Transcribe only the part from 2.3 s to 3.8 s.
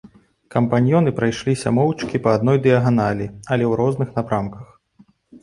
адной дыяганалі, але